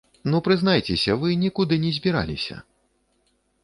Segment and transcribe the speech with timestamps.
[0.29, 2.63] Ну прызнайцеся, вы нікуды і не збіраліся.